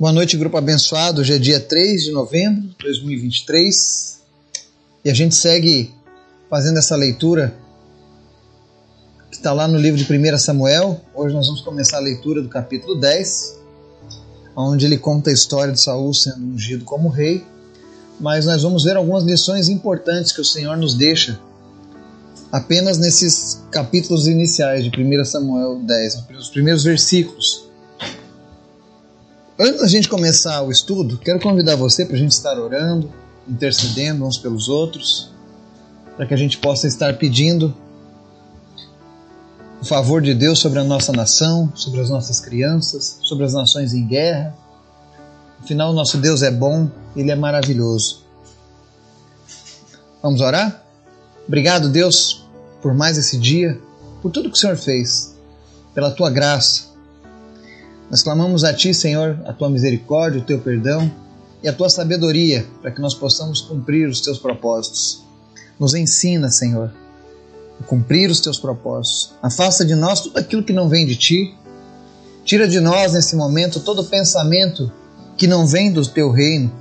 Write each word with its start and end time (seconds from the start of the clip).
Boa 0.00 0.12
noite, 0.12 0.34
grupo 0.34 0.56
abençoado. 0.56 1.20
Hoje 1.20 1.34
é 1.34 1.38
dia 1.38 1.60
3 1.60 2.04
de 2.04 2.10
novembro 2.10 2.68
de 2.68 2.74
2023 2.78 4.20
e 5.04 5.10
a 5.10 5.12
gente 5.12 5.34
segue 5.34 5.92
fazendo 6.48 6.78
essa 6.78 6.96
leitura 6.96 7.54
que 9.30 9.36
está 9.36 9.52
lá 9.52 9.68
no 9.68 9.76
livro 9.76 10.02
de 10.02 10.10
1 10.10 10.38
Samuel. 10.38 10.98
Hoje 11.14 11.34
nós 11.34 11.48
vamos 11.48 11.60
começar 11.60 11.98
a 11.98 12.00
leitura 12.00 12.40
do 12.40 12.48
capítulo 12.48 12.94
10, 12.94 13.58
onde 14.56 14.86
ele 14.86 14.96
conta 14.96 15.28
a 15.28 15.34
história 15.34 15.70
de 15.70 15.82
Saul 15.82 16.14
sendo 16.14 16.46
ungido 16.46 16.82
como 16.86 17.10
rei. 17.10 17.44
Mas 18.18 18.46
nós 18.46 18.62
vamos 18.62 18.84
ver 18.84 18.96
algumas 18.96 19.24
lições 19.24 19.68
importantes 19.68 20.32
que 20.32 20.40
o 20.40 20.44
Senhor 20.46 20.78
nos 20.78 20.94
deixa 20.94 21.38
apenas 22.50 22.96
nesses 22.96 23.62
capítulos 23.70 24.26
iniciais 24.26 24.82
de 24.82 24.90
1 24.98 25.24
Samuel 25.26 25.78
10, 25.82 26.24
os 26.38 26.48
primeiros 26.48 26.84
versículos. 26.84 27.68
Antes 29.62 29.82
da 29.82 29.86
gente 29.86 30.08
começar 30.08 30.62
o 30.62 30.70
estudo, 30.70 31.18
quero 31.18 31.38
convidar 31.38 31.76
você 31.76 32.06
para 32.06 32.16
a 32.16 32.18
gente 32.18 32.32
estar 32.32 32.58
orando, 32.58 33.12
intercedendo 33.46 34.24
uns 34.24 34.38
pelos 34.38 34.70
outros, 34.70 35.30
para 36.16 36.24
que 36.24 36.32
a 36.32 36.36
gente 36.38 36.56
possa 36.56 36.86
estar 36.86 37.18
pedindo 37.18 37.76
o 39.78 39.84
favor 39.84 40.22
de 40.22 40.32
Deus 40.32 40.60
sobre 40.60 40.78
a 40.78 40.84
nossa 40.84 41.12
nação, 41.12 41.70
sobre 41.74 42.00
as 42.00 42.08
nossas 42.08 42.40
crianças, 42.40 43.18
sobre 43.20 43.44
as 43.44 43.52
nações 43.52 43.92
em 43.92 44.06
guerra. 44.06 44.56
Afinal, 45.62 45.92
nosso 45.92 46.16
Deus 46.16 46.40
é 46.40 46.50
bom, 46.50 46.88
Ele 47.14 47.30
é 47.30 47.36
maravilhoso. 47.36 48.24
Vamos 50.22 50.40
orar? 50.40 50.82
Obrigado, 51.46 51.90
Deus, 51.90 52.46
por 52.80 52.94
mais 52.94 53.18
esse 53.18 53.36
dia, 53.36 53.78
por 54.22 54.30
tudo 54.30 54.48
que 54.48 54.56
o 54.56 54.58
Senhor 54.58 54.78
fez, 54.78 55.36
pela 55.92 56.10
tua 56.10 56.30
graça 56.30 56.89
nós 58.10 58.24
clamamos 58.24 58.64
a 58.64 58.74
Ti, 58.74 58.92
Senhor, 58.92 59.40
a 59.46 59.52
Tua 59.52 59.70
misericórdia, 59.70 60.40
o 60.40 60.44
Teu 60.44 60.58
perdão 60.58 61.08
e 61.62 61.68
a 61.68 61.72
Tua 61.72 61.88
sabedoria 61.88 62.66
para 62.82 62.90
que 62.90 63.00
nós 63.00 63.14
possamos 63.14 63.60
cumprir 63.60 64.08
os 64.08 64.20
Teus 64.20 64.36
propósitos. 64.36 65.22
Nos 65.78 65.94
ensina, 65.94 66.50
Senhor, 66.50 66.92
a 67.80 67.84
cumprir 67.84 68.28
os 68.28 68.40
Teus 68.40 68.58
propósitos. 68.58 69.32
Afasta 69.40 69.84
de 69.84 69.94
nós 69.94 70.22
tudo 70.22 70.38
aquilo 70.38 70.64
que 70.64 70.72
não 70.72 70.88
vem 70.88 71.06
de 71.06 71.14
Ti. 71.14 71.54
Tira 72.44 72.66
de 72.66 72.80
nós, 72.80 73.12
nesse 73.12 73.36
momento, 73.36 73.78
todo 73.78 74.02
pensamento 74.02 74.90
que 75.36 75.46
não 75.46 75.64
vem 75.64 75.92
do 75.92 76.04
Teu 76.04 76.32
reino. 76.32 76.72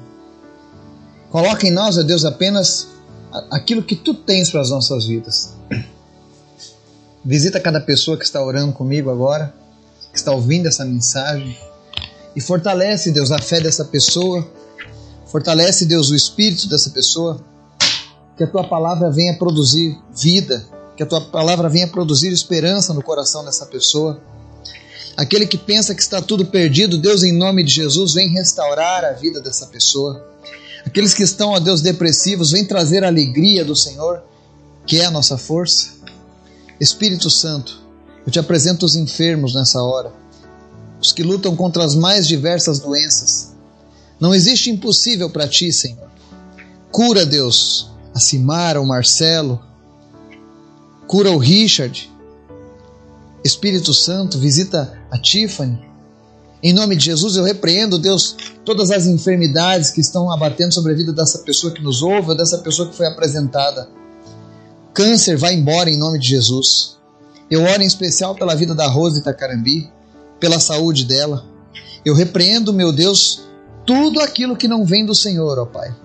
Coloca 1.30 1.67
em 1.67 1.72
nós, 1.72 1.95
ó 1.95 2.02
Deus, 2.02 2.25
apenas 2.25 2.88
aquilo 3.52 3.83
que 3.83 3.95
Tu 3.95 4.16
tens 4.16 4.50
para 4.50 4.61
as 4.61 4.72
nossas 4.72 5.05
vidas. 5.05 5.53
Visita 7.23 7.59
cada 7.59 7.80
pessoa 7.80 8.17
que 8.17 8.23
está 8.25 8.44
orando 8.44 8.73
comigo 8.73 9.11
agora 9.11 9.58
está 10.20 10.31
ouvindo 10.31 10.67
essa 10.67 10.86
mensagem. 10.86 11.58
E 12.36 12.42
fortalece, 12.42 13.12
Deus, 13.12 13.31
a 13.31 13.39
fé 13.39 13.59
dessa 13.59 13.86
pessoa. 13.86 14.48
Fortalece, 15.25 15.86
Deus, 15.86 16.09
o 16.09 16.16
espírito 16.16 16.67
dessa 16.67 16.89
pessoa. 16.89 17.42
Que 18.38 18.44
a 18.44 18.47
tua 18.47 18.67
palavra 18.67 19.12
venha 19.12 19.38
produzir 19.38 19.97
vida. 20.16 20.66
Que 20.95 21.03
a 21.03 21.06
tua 21.06 21.22
palavra 21.22 21.70
venha 21.70 21.88
produzir 21.88 22.31
esperança 22.31 22.94
no 22.94 23.02
coração 23.02 23.44
dessa 23.44 23.66
pessoa. 23.66 24.22
Aquele 25.17 25.45
que 25.45 25.58
pensa 25.58 25.94
que 25.94 26.02
está 26.02 26.22
tudo 26.22 26.45
perdido, 26.45 26.97
Deus, 26.97 27.23
em 27.23 27.34
nome 27.34 27.64
de 27.64 27.73
Jesus, 27.73 28.14
vem 28.14 28.30
restaurar 28.30 29.03
a 29.03 29.12
vida 29.12 29.42
dessa 29.42 29.66
pessoa. 29.67 30.25
Aqueles 30.86 31.14
que 31.14 31.23
estão, 31.23 31.50
ó 31.50 31.59
Deus, 31.59 31.81
depressivos, 31.81 32.52
vem 32.52 32.64
trazer 32.64 33.03
a 33.03 33.08
alegria 33.08 33.66
do 33.66 33.75
Senhor, 33.75 34.23
que 34.86 35.00
é 35.00 35.06
a 35.06 35.12
nossa 35.12 35.38
força. 35.38 35.90
Espírito 36.80 37.30
Santo, 37.30 37.88
eu 38.30 38.31
te 38.31 38.39
apresento 38.39 38.85
os 38.85 38.95
enfermos 38.95 39.55
nessa 39.55 39.81
hora, 39.81 40.13
os 41.02 41.11
que 41.11 41.23
lutam 41.23 41.55
contra 41.55 41.83
as 41.83 41.95
mais 41.95 42.27
diversas 42.27 42.77
doenças. 42.77 43.53
Não 44.19 44.35
existe 44.35 44.69
impossível 44.69 45.31
para 45.31 45.47
ti, 45.47 45.73
Senhor. 45.73 46.08
Cura, 46.91 47.25
Deus, 47.25 47.89
a 48.13 48.19
Simara, 48.19 48.80
o 48.80 48.85
Marcelo. 48.85 49.59
Cura 51.07 51.31
o 51.31 51.40
Richard. 51.40 52.07
Espírito 53.44 53.95
Santo, 53.95 54.38
visita 54.38 54.96
a 55.09 55.17
Tiffany. 55.17 55.84
Em 56.61 56.72
nome 56.72 56.97
de 56.97 57.06
Jesus, 57.06 57.35
eu 57.35 57.44
repreendo, 57.44 57.97
Deus, 57.97 58.35
todas 58.63 58.91
as 58.91 59.07
enfermidades 59.07 59.90
que 59.90 60.01
estão 60.01 60.31
abatendo 60.31 60.72
sobre 60.72 60.91
a 60.91 60.96
vida 60.96 61.11
dessa 61.11 61.40
pessoa 61.40 61.73
que 61.73 61.81
nos 61.81 62.03
ouve, 62.03 62.29
ou 62.29 62.38
dessa 62.38 62.59
pessoa 62.59 62.88
que 62.90 62.96
foi 62.96 63.07
apresentada. 63.07 63.90
Câncer, 64.94 65.35
vai 65.35 65.56
embora 65.56 65.90
em 65.90 65.97
nome 65.97 66.19
de 66.19 66.28
Jesus. 66.28 66.98
Eu 67.49 67.63
oro 67.63 67.81
em 67.81 67.87
especial 67.87 68.35
pela 68.35 68.55
vida 68.55 68.75
da 68.75 68.87
Rose 68.87 69.19
Itacarambi, 69.19 69.91
pela 70.39 70.59
saúde 70.59 71.05
dela. 71.05 71.45
Eu 72.05 72.13
repreendo, 72.13 72.71
meu 72.71 72.91
Deus, 72.91 73.41
tudo 73.85 74.19
aquilo 74.19 74.55
que 74.55 74.67
não 74.67 74.85
vem 74.85 75.05
do 75.05 75.15
Senhor, 75.15 75.57
ó 75.57 75.65
Pai. 75.65 75.95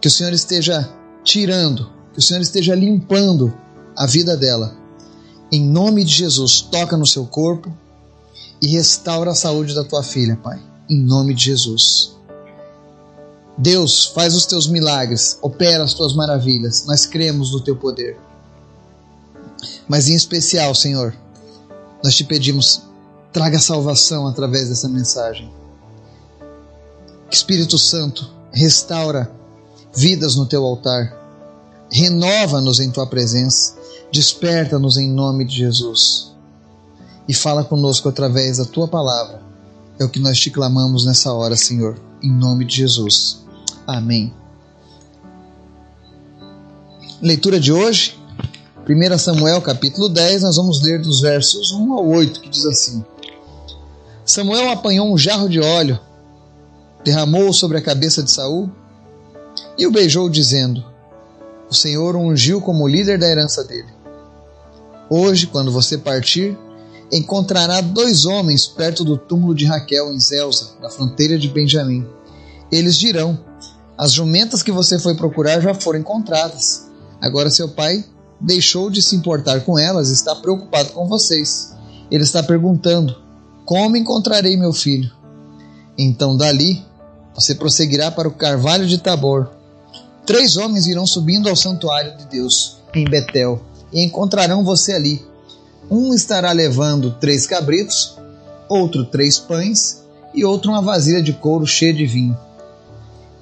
Que 0.00 0.08
o 0.08 0.10
Senhor 0.10 0.32
esteja 0.32 0.88
tirando, 1.22 1.88
que 2.12 2.18
o 2.18 2.22
Senhor 2.22 2.40
esteja 2.40 2.74
limpando 2.74 3.56
a 3.96 4.06
vida 4.06 4.36
dela. 4.36 4.76
Em 5.50 5.64
nome 5.64 6.04
de 6.04 6.12
Jesus, 6.12 6.62
toca 6.62 6.96
no 6.96 7.06
seu 7.06 7.26
corpo 7.26 7.72
e 8.60 8.68
restaura 8.68 9.30
a 9.30 9.34
saúde 9.34 9.74
da 9.74 9.84
tua 9.84 10.02
filha, 10.02 10.36
Pai. 10.36 10.60
Em 10.90 10.98
nome 10.98 11.34
de 11.34 11.44
Jesus. 11.44 12.16
Deus, 13.56 14.06
faz 14.06 14.34
os 14.34 14.46
teus 14.46 14.66
milagres, 14.66 15.38
opera 15.42 15.84
as 15.84 15.94
tuas 15.94 16.14
maravilhas. 16.14 16.86
Nós 16.86 17.06
cremos 17.06 17.52
no 17.52 17.60
teu 17.60 17.76
poder. 17.76 18.18
Mas 19.88 20.08
em 20.08 20.14
especial, 20.14 20.74
Senhor, 20.74 21.14
nós 22.02 22.16
te 22.16 22.24
pedimos, 22.24 22.82
traga 23.32 23.58
salvação 23.58 24.26
através 24.26 24.68
dessa 24.68 24.88
mensagem. 24.88 25.52
Espírito 27.30 27.78
Santo, 27.78 28.30
restaura 28.52 29.30
vidas 29.94 30.36
no 30.36 30.46
teu 30.46 30.64
altar. 30.64 31.18
Renova-nos 31.90 32.80
em 32.80 32.90
tua 32.90 33.06
presença. 33.06 33.74
Desperta-nos 34.12 34.96
em 34.96 35.10
nome 35.10 35.44
de 35.44 35.56
Jesus. 35.56 36.32
E 37.26 37.32
fala 37.34 37.64
conosco 37.64 38.08
através 38.08 38.58
da 38.58 38.64
tua 38.64 38.88
palavra. 38.88 39.40
É 39.98 40.04
o 40.04 40.08
que 40.08 40.18
nós 40.18 40.38
te 40.38 40.50
clamamos 40.50 41.06
nessa 41.06 41.32
hora, 41.32 41.56
Senhor, 41.56 41.98
em 42.22 42.30
nome 42.30 42.64
de 42.64 42.76
Jesus. 42.76 43.42
Amém. 43.86 44.34
Leitura 47.20 47.60
de 47.60 47.72
hoje, 47.72 48.18
1 48.84 49.16
Samuel 49.16 49.62
capítulo 49.62 50.08
10, 50.08 50.42
nós 50.42 50.56
vamos 50.56 50.82
ler 50.82 51.00
dos 51.00 51.20
versos 51.20 51.70
1 51.70 51.92
ao 51.92 52.04
8, 52.04 52.40
que 52.40 52.48
diz 52.48 52.66
assim: 52.66 53.04
Samuel 54.26 54.72
apanhou 54.72 55.06
um 55.06 55.16
jarro 55.16 55.48
de 55.48 55.60
óleo, 55.60 56.00
derramou 57.04 57.52
sobre 57.52 57.78
a 57.78 57.82
cabeça 57.82 58.24
de 58.24 58.32
Saul 58.32 58.68
e 59.78 59.86
o 59.86 59.92
beijou, 59.92 60.28
dizendo: 60.28 60.84
O 61.70 61.74
Senhor 61.74 62.16
o 62.16 62.18
ungiu 62.18 62.60
como 62.60 62.88
líder 62.88 63.20
da 63.20 63.28
herança 63.28 63.62
dele. 63.62 63.88
Hoje, 65.08 65.46
quando 65.46 65.70
você 65.70 65.96
partir, 65.96 66.58
encontrará 67.12 67.80
dois 67.80 68.24
homens 68.26 68.66
perto 68.66 69.04
do 69.04 69.16
túmulo 69.16 69.54
de 69.54 69.64
Raquel 69.64 70.12
em 70.12 70.18
Zelza, 70.18 70.70
na 70.80 70.90
fronteira 70.90 71.38
de 71.38 71.46
Benjamim. 71.46 72.04
Eles 72.70 72.98
dirão: 72.98 73.38
As 73.96 74.10
jumentas 74.10 74.60
que 74.60 74.72
você 74.72 74.98
foi 74.98 75.14
procurar 75.14 75.60
já 75.60 75.72
foram 75.72 76.00
encontradas. 76.00 76.90
Agora 77.20 77.48
seu 77.48 77.68
pai 77.68 78.04
deixou 78.42 78.90
de 78.90 79.00
se 79.00 79.14
importar 79.14 79.60
com 79.60 79.78
elas 79.78 80.10
e 80.10 80.12
está 80.12 80.34
preocupado 80.34 80.90
com 80.90 81.06
vocês. 81.06 81.74
Ele 82.10 82.24
está 82.24 82.42
perguntando: 82.42 83.16
Como 83.64 83.96
encontrarei 83.96 84.56
meu 84.56 84.72
filho? 84.72 85.10
Então 85.96 86.36
dali 86.36 86.84
você 87.34 87.54
prosseguirá 87.54 88.10
para 88.10 88.28
o 88.28 88.34
carvalho 88.34 88.86
de 88.86 88.98
Tabor. 88.98 89.48
Três 90.26 90.56
homens 90.56 90.86
irão 90.86 91.06
subindo 91.06 91.48
ao 91.48 91.56
santuário 91.56 92.16
de 92.16 92.26
Deus 92.26 92.78
em 92.94 93.04
Betel 93.04 93.62
e 93.92 94.02
encontrarão 94.04 94.64
você 94.64 94.92
ali. 94.92 95.24
Um 95.90 96.12
estará 96.14 96.52
levando 96.52 97.12
três 97.20 97.46
cabritos, 97.46 98.16
outro 98.68 99.04
três 99.04 99.38
pães 99.38 100.02
e 100.34 100.44
outro 100.44 100.70
uma 100.70 100.82
vasilha 100.82 101.22
de 101.22 101.32
couro 101.32 101.66
cheia 101.66 101.92
de 101.92 102.06
vinho. 102.06 102.36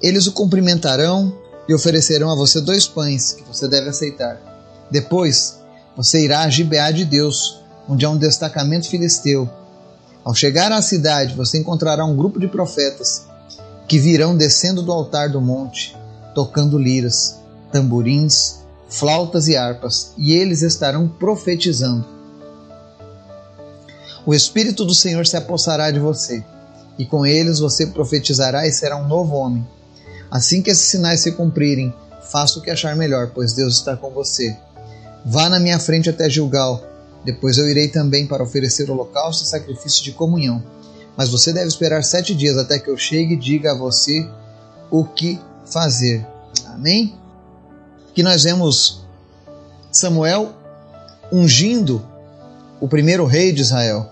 Eles 0.01 0.27
o 0.27 0.31
cumprimentarão 0.31 1.33
e 1.67 1.73
oferecerão 1.73 2.29
a 2.29 2.35
você 2.35 2.59
dois 2.59 2.87
pães 2.87 3.33
que 3.33 3.43
você 3.43 3.67
deve 3.67 3.89
aceitar. 3.89 4.50
Depois, 4.91 5.61
você 5.95 6.25
irá 6.25 6.41
a 6.41 6.49
Gibeá 6.49 6.91
de 6.91 7.05
Deus, 7.05 7.61
onde 7.87 8.05
há 8.05 8.09
um 8.09 8.17
destacamento 8.17 8.89
filisteu. 8.89 9.49
Ao 10.23 10.35
chegar 10.35 10.71
à 10.71 10.81
cidade, 10.81 11.33
você 11.33 11.57
encontrará 11.57 12.05
um 12.05 12.15
grupo 12.15 12.39
de 12.39 12.47
profetas 12.47 13.25
que 13.87 13.97
virão 13.97 14.37
descendo 14.37 14.81
do 14.81 14.91
altar 14.91 15.29
do 15.29 15.41
monte, 15.41 15.97
tocando 16.35 16.77
liras, 16.77 17.37
tamborins, 17.71 18.59
flautas 18.87 19.47
e 19.47 19.55
harpas, 19.55 20.13
e 20.17 20.33
eles 20.33 20.61
estarão 20.61 21.07
profetizando. 21.07 22.05
O 24.25 24.33
Espírito 24.33 24.85
do 24.85 24.93
Senhor 24.93 25.25
se 25.25 25.35
apossará 25.35 25.89
de 25.89 25.99
você, 25.99 26.43
e 26.97 27.05
com 27.05 27.25
eles 27.25 27.59
você 27.59 27.87
profetizará 27.87 28.67
e 28.67 28.71
será 28.71 28.95
um 28.97 29.07
novo 29.07 29.35
homem. 29.35 29.67
Assim 30.29 30.61
que 30.61 30.69
esses 30.69 30.89
sinais 30.89 31.21
se 31.21 31.31
cumprirem, 31.31 31.93
faça 32.31 32.59
o 32.59 32.61
que 32.61 32.69
achar 32.69 32.95
melhor, 32.95 33.31
pois 33.33 33.53
Deus 33.53 33.75
está 33.75 33.97
com 33.97 34.11
você. 34.11 34.55
Vá 35.25 35.49
na 35.49 35.59
minha 35.59 35.79
frente 35.79 36.09
até 36.09 36.29
Gilgal. 36.29 36.83
Depois 37.23 37.57
eu 37.57 37.69
irei 37.69 37.87
também 37.87 38.25
para 38.25 38.43
oferecer 38.43 38.89
holocausto 38.89 39.43
e 39.43 39.47
sacrifício 39.47 40.03
de 40.03 40.11
comunhão. 40.11 40.63
Mas 41.15 41.29
você 41.29 41.53
deve 41.53 41.67
esperar 41.67 42.03
sete 42.03 42.33
dias 42.33 42.57
até 42.57 42.79
que 42.79 42.89
eu 42.89 42.97
chegue 42.97 43.35
e 43.35 43.37
diga 43.37 43.71
a 43.71 43.77
você 43.77 44.27
o 44.89 45.05
que 45.05 45.39
fazer. 45.65 46.25
Amém? 46.65 47.15
Que 48.13 48.23
nós 48.23 48.43
vemos 48.43 49.01
Samuel 49.91 50.53
ungindo 51.31 52.03
o 52.79 52.87
primeiro 52.87 53.25
rei 53.25 53.51
de 53.51 53.61
Israel. 53.61 54.09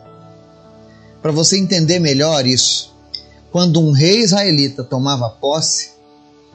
Para 1.22 1.32
você 1.32 1.58
entender 1.58 2.00
melhor 2.00 2.46
isso, 2.46 2.96
quando 3.52 3.82
um 3.82 3.92
rei 3.92 4.22
israelita 4.22 4.84
tomava 4.84 5.30
posse, 5.30 5.92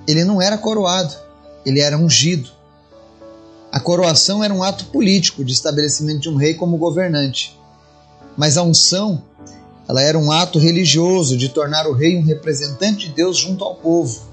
ele 0.06 0.25
não 0.25 0.41
era 0.41 0.56
coroado, 0.56 1.15
ele 1.67 1.81
era 1.81 1.99
ungido. 1.99 2.51
A 3.75 3.81
coroação 3.81 4.44
era 4.44 4.55
um 4.55 4.62
ato 4.62 4.85
político 4.85 5.44
de 5.44 5.53
estabelecimento 5.53 6.21
de 6.21 6.29
um 6.29 6.37
rei 6.37 6.55
como 6.55 6.76
governante. 6.76 7.59
Mas 8.37 8.56
a 8.56 8.62
unção, 8.62 9.21
ela 9.88 10.00
era 10.00 10.17
um 10.17 10.31
ato 10.31 10.61
religioso 10.61 11.37
de 11.37 11.49
tornar 11.49 11.85
o 11.88 11.93
rei 11.93 12.17
um 12.17 12.23
representante 12.23 13.09
de 13.09 13.15
Deus 13.17 13.37
junto 13.37 13.65
ao 13.65 13.75
povo. 13.75 14.29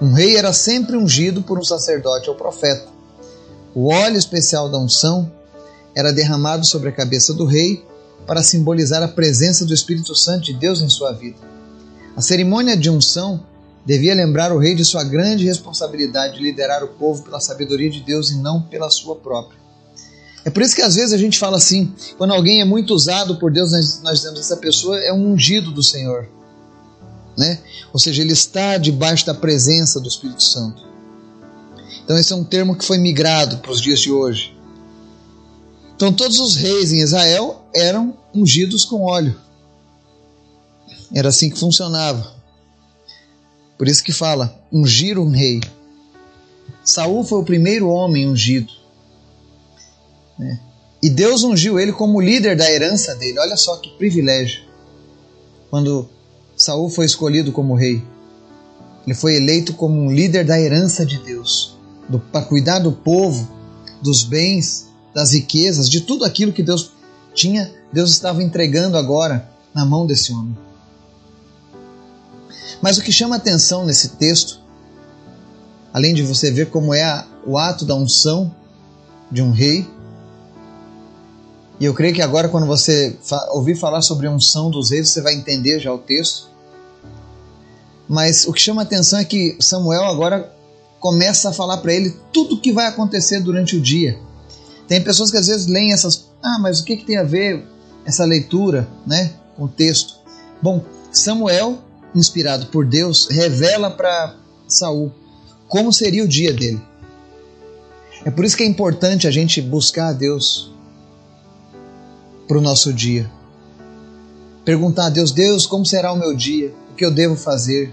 Um 0.00 0.12
rei 0.12 0.36
era 0.36 0.52
sempre 0.52 0.96
ungido 0.96 1.40
por 1.42 1.56
um 1.56 1.62
sacerdote 1.62 2.28
ou 2.28 2.34
profeta. 2.34 2.88
O 3.76 3.92
óleo 3.92 4.18
especial 4.18 4.68
da 4.68 4.76
unção 4.76 5.30
era 5.94 6.12
derramado 6.12 6.66
sobre 6.66 6.88
a 6.88 6.92
cabeça 6.92 7.32
do 7.32 7.44
rei 7.44 7.86
para 8.26 8.42
simbolizar 8.42 9.04
a 9.04 9.08
presença 9.08 9.64
do 9.64 9.72
Espírito 9.72 10.16
Santo 10.16 10.46
de 10.46 10.54
Deus 10.54 10.82
em 10.82 10.88
sua 10.88 11.12
vida. 11.12 11.38
A 12.16 12.20
cerimônia 12.20 12.76
de 12.76 12.90
unção 12.90 13.40
devia 13.84 14.14
lembrar 14.14 14.52
o 14.52 14.58
rei 14.58 14.74
de 14.74 14.84
sua 14.84 15.04
grande 15.04 15.44
responsabilidade 15.44 16.36
de 16.36 16.42
liderar 16.42 16.84
o 16.84 16.88
povo 16.88 17.22
pela 17.22 17.40
sabedoria 17.40 17.90
de 17.90 18.00
Deus 18.00 18.30
e 18.30 18.36
não 18.36 18.62
pela 18.62 18.90
sua 18.90 19.16
própria. 19.16 19.60
É 20.44 20.50
por 20.50 20.62
isso 20.62 20.74
que 20.74 20.82
às 20.82 20.96
vezes 20.96 21.12
a 21.12 21.18
gente 21.18 21.38
fala 21.38 21.56
assim, 21.56 21.92
quando 22.18 22.32
alguém 22.32 22.60
é 22.60 22.64
muito 22.64 22.94
usado 22.94 23.36
por 23.38 23.52
Deus, 23.52 23.72
nós, 23.72 24.02
nós 24.02 24.18
dizemos 24.18 24.40
essa 24.40 24.56
pessoa 24.56 24.98
é 24.98 25.12
um 25.12 25.32
ungido 25.32 25.70
do 25.70 25.82
Senhor. 25.82 26.28
Né? 27.36 27.60
Ou 27.92 28.00
seja, 28.00 28.22
ele 28.22 28.32
está 28.32 28.76
debaixo 28.76 29.24
da 29.24 29.34
presença 29.34 30.00
do 30.00 30.08
Espírito 30.08 30.42
Santo. 30.42 30.82
Então 32.04 32.18
esse 32.18 32.32
é 32.32 32.36
um 32.36 32.44
termo 32.44 32.76
que 32.76 32.84
foi 32.84 32.98
migrado 32.98 33.58
para 33.58 33.70
os 33.70 33.80
dias 33.80 34.00
de 34.00 34.10
hoje. 34.10 34.56
Então 35.94 36.12
todos 36.12 36.40
os 36.40 36.56
reis 36.56 36.92
em 36.92 37.00
Israel 37.00 37.64
eram 37.74 38.16
ungidos 38.34 38.84
com 38.84 39.02
óleo. 39.02 39.38
Era 41.14 41.28
assim 41.28 41.50
que 41.50 41.58
funcionava. 41.58 42.41
Por 43.82 43.88
isso 43.88 44.04
que 44.04 44.12
fala, 44.12 44.64
ungir 44.70 45.18
um 45.18 45.28
rei. 45.28 45.60
Saul 46.84 47.24
foi 47.24 47.40
o 47.40 47.44
primeiro 47.44 47.88
homem 47.88 48.28
ungido. 48.28 48.72
Né? 50.38 50.60
E 51.02 51.10
Deus 51.10 51.42
ungiu 51.42 51.80
ele 51.80 51.90
como 51.90 52.20
líder 52.20 52.56
da 52.56 52.70
herança 52.70 53.12
dele. 53.16 53.40
Olha 53.40 53.56
só 53.56 53.74
que 53.78 53.90
privilégio. 53.98 54.62
Quando 55.68 56.08
Saul 56.56 56.88
foi 56.90 57.06
escolhido 57.06 57.50
como 57.50 57.74
rei, 57.74 58.00
ele 59.04 59.16
foi 59.16 59.34
eleito 59.34 59.74
como 59.74 60.00
um 60.00 60.12
líder 60.12 60.44
da 60.44 60.60
herança 60.60 61.04
de 61.04 61.18
Deus, 61.18 61.76
para 62.30 62.44
cuidar 62.44 62.78
do 62.78 62.92
povo, 62.92 63.50
dos 64.00 64.22
bens, 64.22 64.90
das 65.12 65.32
riquezas, 65.32 65.90
de 65.90 66.02
tudo 66.02 66.24
aquilo 66.24 66.52
que 66.52 66.62
Deus 66.62 66.92
tinha, 67.34 67.68
Deus 67.92 68.12
estava 68.12 68.44
entregando 68.44 68.96
agora 68.96 69.50
na 69.74 69.84
mão 69.84 70.06
desse 70.06 70.32
homem. 70.32 70.56
Mas 72.82 72.98
o 72.98 73.02
que 73.02 73.12
chama 73.12 73.36
atenção 73.36 73.86
nesse 73.86 74.10
texto, 74.16 74.60
além 75.94 76.12
de 76.12 76.24
você 76.24 76.50
ver 76.50 76.68
como 76.68 76.92
é 76.92 77.24
o 77.46 77.56
ato 77.56 77.86
da 77.86 77.94
unção 77.94 78.52
de 79.30 79.40
um 79.40 79.52
rei, 79.52 79.88
e 81.82 81.84
eu 81.84 81.94
creio 81.94 82.14
que 82.14 82.22
agora, 82.22 82.48
quando 82.48 82.66
você 82.66 83.16
ouvir 83.50 83.76
falar 83.76 84.02
sobre 84.02 84.26
a 84.26 84.30
unção 84.30 84.70
dos 84.70 84.90
reis, 84.90 85.08
você 85.08 85.20
vai 85.20 85.34
entender 85.34 85.80
já 85.80 85.92
o 85.92 85.98
texto. 85.98 86.48
Mas 88.08 88.46
o 88.46 88.52
que 88.52 88.60
chama 88.60 88.82
atenção 88.82 89.18
é 89.18 89.24
que 89.24 89.56
Samuel 89.58 90.04
agora 90.04 90.52
começa 91.00 91.48
a 91.48 91.52
falar 91.52 91.78
para 91.78 91.92
ele 91.92 92.16
tudo 92.32 92.54
o 92.54 92.60
que 92.60 92.72
vai 92.72 92.86
acontecer 92.86 93.40
durante 93.40 93.76
o 93.76 93.80
dia. 93.80 94.16
Tem 94.86 95.02
pessoas 95.02 95.32
que 95.32 95.36
às 95.36 95.48
vezes 95.48 95.66
leem 95.66 95.92
essas. 95.92 96.30
Ah, 96.40 96.58
mas 96.60 96.78
o 96.78 96.84
que, 96.84 96.96
que 96.96 97.04
tem 97.04 97.16
a 97.16 97.24
ver 97.24 97.66
essa 98.04 98.24
leitura 98.24 98.88
né, 99.04 99.32
com 99.56 99.64
o 99.64 99.68
texto? 99.68 100.14
Bom, 100.62 100.84
Samuel 101.10 101.78
inspirado 102.14 102.66
por 102.66 102.86
Deus, 102.86 103.28
revela 103.30 103.90
para 103.90 104.36
Saul 104.68 105.12
como 105.72 105.90
seria 105.90 106.22
o 106.22 106.28
dia 106.28 106.52
dele. 106.52 106.82
É 108.26 108.30
por 108.30 108.44
isso 108.44 108.54
que 108.54 108.62
é 108.62 108.66
importante 108.66 109.26
a 109.26 109.30
gente 109.30 109.60
buscar 109.62 110.08
a 110.08 110.12
Deus 110.12 110.70
para 112.46 112.58
o 112.58 112.60
nosso 112.60 112.92
dia. 112.92 113.30
Perguntar 114.66 115.06
a 115.06 115.08
Deus, 115.08 115.32
Deus, 115.32 115.64
como 115.64 115.86
será 115.86 116.12
o 116.12 116.16
meu 116.16 116.36
dia? 116.36 116.74
O 116.90 116.94
que 116.94 117.02
eu 117.02 117.10
devo 117.10 117.36
fazer? 117.36 117.90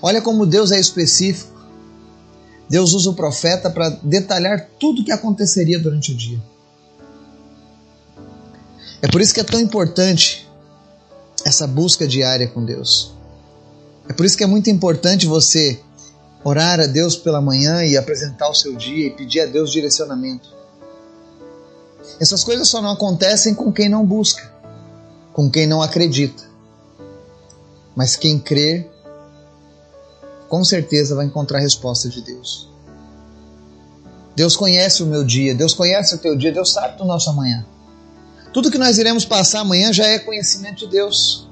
Olha 0.00 0.22
como 0.22 0.46
Deus 0.46 0.70
é 0.70 0.78
específico. 0.78 1.56
Deus 2.70 2.92
usa 2.92 3.10
o 3.10 3.14
profeta 3.14 3.68
para 3.68 3.88
detalhar 3.88 4.68
tudo 4.78 5.02
o 5.02 5.04
que 5.04 5.10
aconteceria 5.10 5.80
durante 5.80 6.12
o 6.12 6.14
dia. 6.14 6.40
É 9.02 9.08
por 9.08 9.20
isso 9.20 9.34
que 9.34 9.40
é 9.40 9.44
tão 9.44 9.60
importante 9.60 10.48
essa 11.44 11.66
busca 11.66 12.06
diária 12.06 12.46
com 12.46 12.64
Deus. 12.64 13.15
É 14.08 14.12
por 14.12 14.24
isso 14.24 14.36
que 14.36 14.44
é 14.44 14.46
muito 14.46 14.70
importante 14.70 15.26
você 15.26 15.80
orar 16.44 16.78
a 16.78 16.86
Deus 16.86 17.16
pela 17.16 17.40
manhã 17.40 17.84
e 17.84 17.96
apresentar 17.96 18.48
o 18.48 18.54
seu 18.54 18.76
dia 18.76 19.08
e 19.08 19.10
pedir 19.10 19.40
a 19.40 19.46
Deus 19.46 19.72
direcionamento. 19.72 20.54
Essas 22.20 22.44
coisas 22.44 22.68
só 22.68 22.80
não 22.80 22.90
acontecem 22.90 23.54
com 23.54 23.72
quem 23.72 23.88
não 23.88 24.06
busca, 24.06 24.50
com 25.32 25.50
quem 25.50 25.66
não 25.66 25.82
acredita. 25.82 26.44
Mas 27.96 28.14
quem 28.14 28.38
crê, 28.38 28.88
com 30.48 30.62
certeza 30.64 31.16
vai 31.16 31.26
encontrar 31.26 31.58
a 31.58 31.62
resposta 31.62 32.08
de 32.08 32.22
Deus. 32.22 32.70
Deus 34.36 34.54
conhece 34.54 35.02
o 35.02 35.06
meu 35.06 35.24
dia, 35.24 35.54
Deus 35.54 35.74
conhece 35.74 36.14
o 36.14 36.18
teu 36.18 36.36
dia, 36.36 36.52
Deus 36.52 36.70
sabe 36.72 36.98
do 36.98 37.04
nosso 37.04 37.30
amanhã. 37.30 37.66
Tudo 38.52 38.70
que 38.70 38.78
nós 38.78 38.98
iremos 38.98 39.24
passar 39.24 39.60
amanhã 39.60 39.92
já 39.92 40.06
é 40.06 40.18
conhecimento 40.18 40.80
de 40.80 40.88
Deus. 40.88 41.48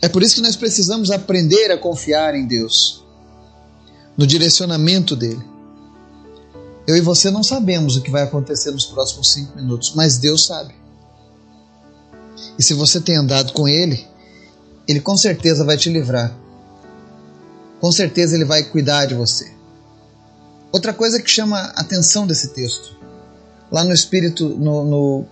É 0.00 0.08
por 0.08 0.22
isso 0.22 0.36
que 0.36 0.40
nós 0.40 0.56
precisamos 0.56 1.10
aprender 1.10 1.70
a 1.70 1.78
confiar 1.78 2.34
em 2.34 2.46
Deus, 2.46 3.04
no 4.16 4.26
direcionamento 4.26 5.16
dele. 5.16 5.44
Eu 6.86 6.96
e 6.96 7.00
você 7.00 7.30
não 7.30 7.42
sabemos 7.42 7.96
o 7.96 8.00
que 8.00 8.10
vai 8.10 8.22
acontecer 8.22 8.70
nos 8.70 8.86
próximos 8.86 9.32
cinco 9.32 9.56
minutos, 9.56 9.92
mas 9.94 10.16
Deus 10.16 10.46
sabe. 10.46 10.74
E 12.58 12.62
se 12.62 12.74
você 12.74 13.00
tem 13.00 13.16
andado 13.16 13.52
com 13.52 13.68
Ele, 13.68 14.06
Ele 14.86 15.00
com 15.00 15.16
certeza 15.16 15.64
vai 15.64 15.76
te 15.76 15.90
livrar. 15.90 16.34
Com 17.80 17.92
certeza 17.92 18.34
Ele 18.34 18.44
vai 18.44 18.62
cuidar 18.62 19.06
de 19.06 19.14
você. 19.14 19.52
Outra 20.72 20.92
coisa 20.92 21.20
que 21.20 21.30
chama 21.30 21.58
a 21.58 21.80
atenção 21.80 22.26
desse 22.26 22.48
texto, 22.48 22.96
lá 23.70 23.84
no 23.84 23.92
Espírito, 23.92 24.48
no, 24.48 24.84
no 24.84 25.26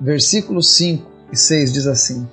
versículo 0.00 0.62
5 0.62 1.10
e 1.32 1.36
6 1.36 1.72
diz 1.72 1.86
assim: 1.86 2.28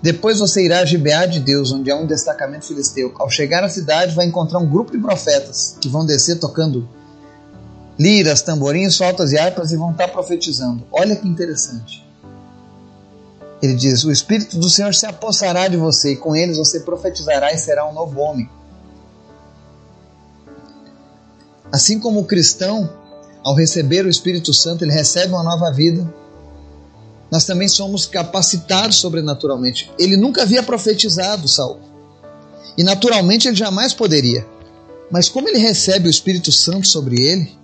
depois 0.00 0.38
você 0.38 0.64
irá 0.64 0.80
a 0.80 0.84
Gibeá 0.84 1.26
de 1.26 1.40
Deus, 1.40 1.72
onde 1.72 1.90
há 1.90 1.96
um 1.96 2.06
destacamento 2.06 2.66
filisteu. 2.66 3.12
Ao 3.18 3.28
chegar 3.28 3.64
à 3.64 3.68
cidade, 3.68 4.14
vai 4.14 4.26
encontrar 4.26 4.60
um 4.60 4.68
grupo 4.68 4.92
de 4.92 4.98
profetas 4.98 5.76
que 5.80 5.88
vão 5.88 6.06
descer 6.06 6.38
tocando 6.38 6.88
liras, 7.98 8.40
tamborins, 8.42 8.96
flautas 8.96 9.32
e 9.32 9.38
harpas 9.38 9.72
e 9.72 9.76
vão 9.76 9.90
estar 9.90 10.08
profetizando. 10.08 10.84
Olha 10.92 11.16
que 11.16 11.26
interessante. 11.26 12.06
Ele 13.60 13.74
diz: 13.74 14.04
O 14.04 14.12
Espírito 14.12 14.56
do 14.56 14.70
Senhor 14.70 14.94
se 14.94 15.04
apossará 15.04 15.66
de 15.66 15.76
você, 15.76 16.12
e 16.12 16.16
com 16.16 16.36
eles 16.36 16.58
você 16.58 16.80
profetizará 16.80 17.52
e 17.52 17.58
será 17.58 17.88
um 17.88 17.92
novo 17.92 18.20
homem. 18.20 18.48
Assim 21.72 21.98
como 21.98 22.20
o 22.20 22.24
cristão, 22.24 22.88
ao 23.42 23.54
receber 23.54 24.06
o 24.06 24.08
Espírito 24.08 24.54
Santo, 24.54 24.84
ele 24.84 24.92
recebe 24.92 25.32
uma 25.32 25.42
nova 25.42 25.72
vida 25.72 26.08
nós 27.30 27.44
também 27.44 27.68
somos 27.68 28.06
capacitados 28.06 28.96
sobrenaturalmente. 28.96 29.90
Ele 29.98 30.16
nunca 30.16 30.42
havia 30.42 30.62
profetizado, 30.62 31.46
Saul. 31.46 31.80
E 32.76 32.82
naturalmente 32.82 33.48
ele 33.48 33.56
jamais 33.56 33.92
poderia. 33.92 34.46
Mas 35.10 35.28
como 35.28 35.48
ele 35.48 35.58
recebe 35.58 36.08
o 36.08 36.10
Espírito 36.10 36.50
Santo 36.52 36.86
sobre 36.86 37.20
ele, 37.20 37.56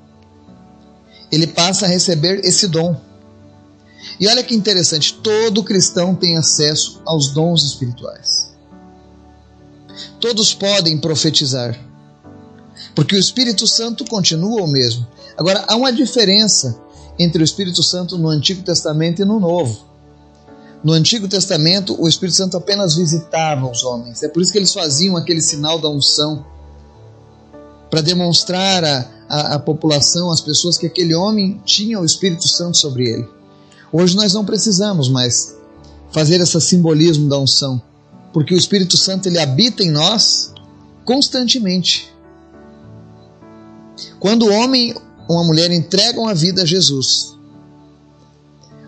ele 1.30 1.46
passa 1.46 1.86
a 1.86 1.88
receber 1.88 2.44
esse 2.44 2.68
dom. 2.68 3.00
E 4.20 4.28
olha 4.28 4.42
que 4.42 4.54
interessante, 4.54 5.14
todo 5.14 5.64
cristão 5.64 6.14
tem 6.14 6.36
acesso 6.36 7.00
aos 7.04 7.30
dons 7.30 7.64
espirituais. 7.64 8.52
Todos 10.20 10.54
podem 10.54 10.98
profetizar, 10.98 11.78
porque 12.94 13.16
o 13.16 13.18
Espírito 13.18 13.66
Santo 13.66 14.04
continua 14.04 14.62
o 14.62 14.66
mesmo. 14.66 15.06
Agora, 15.36 15.64
há 15.66 15.74
uma 15.74 15.92
diferença 15.92 16.80
entre 17.18 17.42
o 17.42 17.44
Espírito 17.44 17.82
Santo 17.82 18.18
no 18.18 18.28
Antigo 18.28 18.62
Testamento 18.62 19.22
e 19.22 19.24
no 19.24 19.38
Novo. 19.38 19.94
No 20.82 20.92
Antigo 20.92 21.26
Testamento, 21.26 21.96
o 21.98 22.06
Espírito 22.06 22.36
Santo 22.36 22.56
apenas 22.56 22.94
visitava 22.94 23.70
os 23.70 23.82
homens. 23.84 24.22
É 24.22 24.28
por 24.28 24.42
isso 24.42 24.52
que 24.52 24.58
eles 24.58 24.72
faziam 24.72 25.16
aquele 25.16 25.40
sinal 25.40 25.78
da 25.78 25.88
unção 25.88 26.44
para 27.90 28.02
demonstrar 28.02 28.84
à, 28.84 29.08
à, 29.28 29.54
à 29.54 29.58
população, 29.58 30.30
às 30.30 30.40
pessoas, 30.40 30.76
que 30.76 30.86
aquele 30.86 31.14
homem 31.14 31.60
tinha 31.64 31.98
o 31.98 32.04
Espírito 32.04 32.48
Santo 32.48 32.76
sobre 32.76 33.08
ele. 33.08 33.28
Hoje 33.92 34.16
nós 34.16 34.34
não 34.34 34.44
precisamos 34.44 35.08
mais 35.08 35.56
fazer 36.10 36.40
esse 36.40 36.60
simbolismo 36.60 37.28
da 37.28 37.38
unção, 37.38 37.80
porque 38.32 38.52
o 38.52 38.58
Espírito 38.58 38.96
Santo 38.96 39.26
ele 39.26 39.38
habita 39.38 39.82
em 39.82 39.90
nós 39.90 40.52
constantemente. 41.04 42.12
Quando 44.18 44.46
o 44.46 44.52
homem 44.52 44.94
uma 45.28 45.44
mulher 45.44 45.70
entregam 45.70 46.28
a 46.28 46.34
vida 46.34 46.62
a 46.62 46.66
Jesus, 46.66 47.34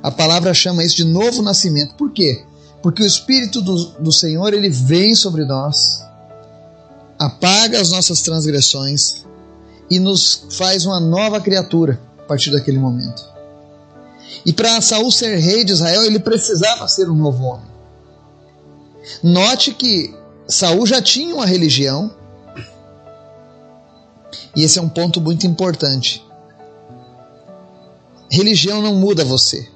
a 0.02 0.11
palavra 0.11 0.55
chama 0.55 0.85
isso 0.85 0.97
de 0.97 1.05
novo 1.05 1.43
nascimento. 1.43 1.95
Por 1.95 2.12
quê? 2.12 2.45
Porque 2.83 3.02
o 3.02 3.07
Espírito 3.07 3.61
do, 3.61 3.87
do 3.99 4.12
Senhor 4.12 4.55
ele 4.55 4.69
vem 4.69 5.14
sobre 5.14 5.45
nós, 5.45 6.00
apaga 7.19 7.81
as 7.81 7.90
nossas 7.90 8.21
transgressões 8.21 9.25
e 9.90 9.99
nos 9.99 10.47
faz 10.50 10.85
uma 10.87 11.00
nova 11.00 11.40
criatura 11.40 12.00
a 12.19 12.23
partir 12.23 12.52
daquele 12.52 12.78
momento. 12.78 13.25
E 14.45 14.52
para 14.52 14.81
Saul 14.81 15.11
ser 15.11 15.38
rei 15.38 15.64
de 15.64 15.73
Israel, 15.73 16.05
ele 16.05 16.19
precisava 16.19 16.87
ser 16.87 17.09
um 17.11 17.16
novo 17.16 17.43
homem. 17.43 17.66
Note 19.23 19.73
que 19.73 20.14
Saul 20.47 20.87
já 20.87 21.00
tinha 21.00 21.35
uma 21.35 21.47
religião, 21.47 22.14
e 24.55 24.62
esse 24.62 24.78
é 24.78 24.83
um 24.83 24.88
ponto 24.88 25.21
muito 25.21 25.47
importante. 25.47 26.25
Religião 28.37 28.83
não 28.83 28.95
muda 28.95 29.25
você. 29.25 29.66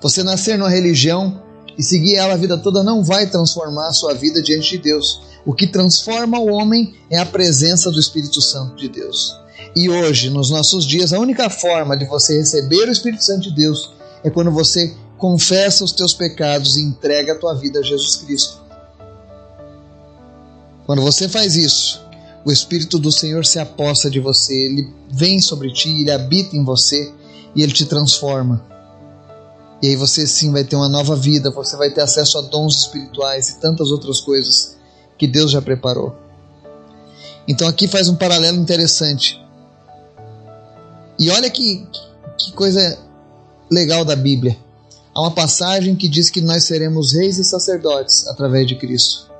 Você 0.00 0.22
nascer 0.22 0.56
numa 0.56 0.70
religião 0.70 1.42
e 1.76 1.82
seguir 1.82 2.14
ela 2.14 2.34
a 2.34 2.36
vida 2.36 2.56
toda 2.56 2.84
não 2.84 3.02
vai 3.02 3.26
transformar 3.26 3.88
a 3.88 3.92
sua 3.92 4.14
vida 4.14 4.40
diante 4.40 4.70
de 4.70 4.78
Deus. 4.78 5.20
O 5.44 5.52
que 5.52 5.66
transforma 5.66 6.38
o 6.38 6.46
homem 6.46 6.94
é 7.10 7.18
a 7.18 7.26
presença 7.26 7.90
do 7.90 7.98
Espírito 7.98 8.40
Santo 8.40 8.76
de 8.76 8.88
Deus. 8.88 9.36
E 9.74 9.90
hoje, 9.90 10.30
nos 10.30 10.50
nossos 10.50 10.86
dias, 10.86 11.12
a 11.12 11.18
única 11.18 11.50
forma 11.50 11.96
de 11.96 12.04
você 12.04 12.38
receber 12.38 12.88
o 12.88 12.92
Espírito 12.92 13.24
Santo 13.24 13.48
de 13.48 13.56
Deus 13.56 13.90
é 14.22 14.30
quando 14.30 14.52
você 14.52 14.94
confessa 15.18 15.82
os 15.82 15.90
teus 15.90 16.14
pecados 16.14 16.76
e 16.76 16.82
entrega 16.82 17.32
a 17.32 17.36
tua 17.36 17.54
vida 17.54 17.80
a 17.80 17.82
Jesus 17.82 18.18
Cristo. 18.18 18.62
Quando 20.86 21.02
você 21.02 21.28
faz 21.28 21.56
isso, 21.56 22.00
o 22.44 22.52
Espírito 22.52 22.98
do 22.98 23.10
Senhor 23.10 23.44
se 23.46 23.58
aposta 23.58 24.10
de 24.10 24.20
você, 24.20 24.52
ele 24.52 24.92
vem 25.10 25.40
sobre 25.40 25.72
ti, 25.72 25.88
ele 25.88 26.10
habita 26.10 26.54
em 26.54 26.62
você 26.62 27.12
e 27.54 27.62
ele 27.62 27.72
te 27.72 27.86
transforma. 27.86 28.62
E 29.82 29.88
aí 29.88 29.96
você 29.96 30.26
sim 30.26 30.52
vai 30.52 30.64
ter 30.64 30.76
uma 30.76 30.88
nova 30.88 31.16
vida, 31.16 31.50
você 31.50 31.76
vai 31.76 31.90
ter 31.90 32.02
acesso 32.02 32.38
a 32.38 32.42
dons 32.42 32.76
espirituais 32.76 33.48
e 33.48 33.60
tantas 33.60 33.90
outras 33.90 34.20
coisas 34.20 34.76
que 35.16 35.26
Deus 35.26 35.50
já 35.50 35.62
preparou. 35.62 36.16
Então 37.48 37.66
aqui 37.66 37.88
faz 37.88 38.08
um 38.08 38.16
paralelo 38.16 38.58
interessante. 38.58 39.42
E 41.18 41.30
olha 41.30 41.48
que, 41.50 41.86
que 42.38 42.52
coisa 42.52 42.98
legal 43.70 44.04
da 44.04 44.16
Bíblia. 44.16 44.56
Há 45.14 45.20
uma 45.20 45.30
passagem 45.30 45.94
que 45.94 46.08
diz 46.08 46.28
que 46.28 46.40
nós 46.40 46.64
seremos 46.64 47.12
reis 47.12 47.38
e 47.38 47.44
sacerdotes 47.44 48.26
através 48.26 48.66
de 48.66 48.76
Cristo. 48.76 49.30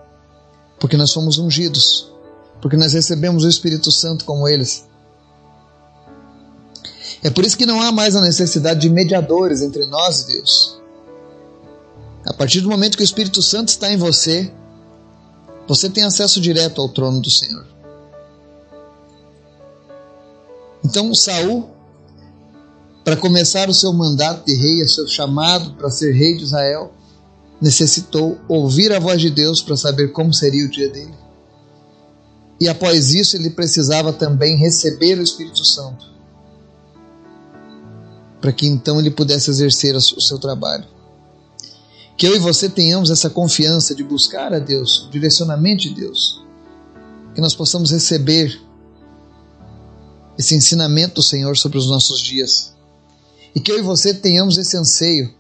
Porque 0.79 0.97
nós 0.97 1.11
somos 1.11 1.39
ungidos. 1.39 2.14
Porque 2.61 2.77
nós 2.77 2.93
recebemos 2.93 3.45
o 3.45 3.49
Espírito 3.49 3.91
Santo 3.93 4.25
como 4.25 4.49
eles. 4.49 4.85
É 7.23 7.31
por 7.31 7.45
isso 7.45 7.57
que 7.57 7.67
não 7.67 7.81
há 7.81 7.91
mais 7.91 8.15
a 8.15 8.21
necessidade 8.21 8.81
de 8.81 8.91
mediadores 8.91 9.63
entre 9.63 9.87
nós 9.87 10.21
e 10.21 10.27
Deus. 10.27 10.79
A 12.27 12.33
partir 12.33 12.61
do 12.61 12.69
momento 12.69 12.97
que 12.97 13.03
o 13.03 13.05
Espírito 13.05 13.41
Santo 13.43 13.69
está 13.69 13.91
em 13.91 13.97
você, 13.97 14.53
você 15.67 15.89
tem 15.89 16.05
acesso 16.05 16.41
direto 16.41 16.81
ao 16.81 16.89
trono 16.89 17.21
do 17.21 17.31
Senhor. 17.31 17.67
Então 20.85 21.15
Saul, 21.15 21.71
para 23.03 23.17
começar 23.17 23.71
o 23.71 23.75
seu 23.75 23.93
mandato 23.93 24.45
de 24.45 24.55
rei, 24.55 24.83
o 24.83 24.89
seu 24.89 25.09
chamado 25.09 25.73
para 25.75 25.91
ser 25.91 26.13
rei 26.13 26.37
de 26.37 26.45
Israel, 26.45 26.93
necessitou 27.61 28.39
ouvir 28.49 28.93
a 28.93 29.01
voz 29.01 29.21
de 29.21 29.31
Deus 29.31 29.63
para 29.63 29.77
saber 29.77 30.13
como 30.13 30.33
seria 30.33 30.67
o 30.67 30.71
dia 30.71 30.91
dele. 30.91 31.15
E 32.61 32.69
após 32.69 33.15
isso, 33.15 33.37
ele 33.37 33.51
precisava 33.51 34.13
também 34.13 34.57
receber 34.57 35.19
o 35.19 35.23
Espírito 35.23 35.65
Santo 35.65 36.15
para 38.45 38.53
que 38.53 38.67
então 38.67 39.01
ele 39.01 39.11
pudesse 39.11 39.49
exercer 39.49 39.97
o 39.97 40.21
seu 40.21 40.39
trabalho. 40.39 40.85
Que 42.15 42.27
eu 42.27 42.37
e 42.37 42.39
você 42.39 42.69
tenhamos 42.69 43.09
essa 43.09 43.31
confiança 43.31 43.95
de 43.95 44.05
buscar 44.05 44.53
a 44.53 44.59
Deus, 44.59 45.07
o 45.07 45.11
direcionamento 45.11 45.85
de 45.85 45.95
Deus, 45.95 46.45
que 47.35 47.41
nós 47.41 47.55
possamos 47.55 47.91
receber 47.91 48.61
esse 50.37 50.55
ensinamento 50.55 51.15
do 51.15 51.23
Senhor 51.23 51.57
sobre 51.57 51.79
os 51.79 51.87
nossos 51.87 52.21
dias. 52.21 52.75
E 53.55 53.61
que 53.61 53.73
eu 53.73 53.79
e 53.79 53.83
você 53.83 54.13
tenhamos 54.13 54.59
esse 54.59 54.77
anseio 54.77 55.33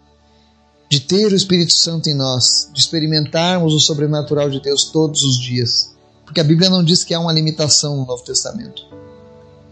de 0.89 1.01
ter 1.01 1.31
o 1.31 1.37
Espírito 1.37 1.75
Santo 1.75 2.09
em 2.09 2.15
nós, 2.15 2.71
de 2.73 2.81
experimentarmos 2.81 3.75
o 3.75 3.81
sobrenatural 3.81 4.49
de 4.49 4.63
Deus 4.63 4.85
todos 4.85 5.25
os 5.25 5.39
dias. 5.39 5.94
Porque 6.25 6.41
a 6.41 6.45
Bíblia 6.45 6.71
não 6.71 6.83
diz 6.83 7.05
que 7.05 7.15
há 7.15 7.21
uma 7.21 7.33
limitação 7.33 7.97
no 7.97 8.07
Novo 8.07 8.25
Testamento. 8.25 8.87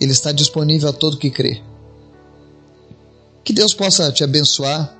Ele 0.01 0.13
está 0.13 0.33
disponível 0.33 0.89
a 0.89 0.93
todo 0.93 1.19
que 1.19 1.31
crê. 1.31 1.63
Que 3.45 3.53
Deus 3.53 3.75
possa 3.75 4.13
te 4.13 4.23
abençoar. 4.23 4.97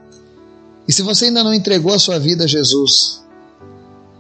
E 0.87 0.93
se 0.93 1.03
você 1.03 1.27
ainda 1.27 1.45
não 1.45 1.55
entregou 1.55 1.93
a 1.93 1.99
sua 1.99 2.19
vida 2.19 2.45
a 2.45 2.49
Jesus, 2.49 3.23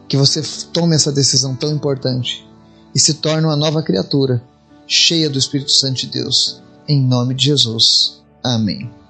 que 0.09 0.17
você 0.17 0.43
tome 0.73 0.95
essa 0.95 1.11
decisão 1.11 1.57
tão 1.57 1.71
importante 1.71 2.47
e 2.95 3.01
se 3.01 3.15
torne 3.15 3.47
uma 3.47 3.57
nova 3.57 3.83
criatura, 3.83 4.43
cheia 4.87 5.31
do 5.31 5.39
Espírito 5.39 5.73
Santo 5.73 6.01
de 6.01 6.07
Deus. 6.09 6.61
Em 6.87 7.01
nome 7.01 7.35
de 7.35 7.47
Jesus. 7.47 8.23
Amém. 8.45 9.02